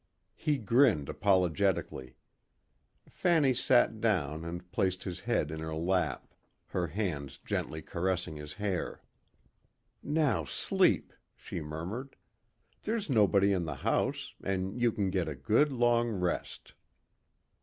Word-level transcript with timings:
He 0.33 0.57
grinned 0.57 1.09
apologetically. 1.09 2.15
Fanny 3.07 3.53
sat 3.53 3.99
down 4.01 4.43
and 4.43 4.71
placed 4.71 5.03
his 5.03 5.19
head 5.19 5.51
in 5.51 5.59
her 5.59 5.75
lap, 5.75 6.33
her 6.69 6.87
hands 6.87 7.37
gently 7.45 7.83
caressing 7.83 8.35
his 8.35 8.55
hair. 8.55 9.03
"Now 10.01 10.43
sleep," 10.43 11.13
she 11.35 11.61
murmured. 11.61 12.15
"There's 12.81 13.11
nobody 13.11 13.53
in 13.53 13.65
the 13.65 13.75
house 13.75 14.33
and 14.43 14.81
you 14.81 14.91
can 14.91 15.11
get 15.11 15.27
a 15.29 15.35
good 15.35 15.71
long 15.71 16.09
rest." 16.09 16.73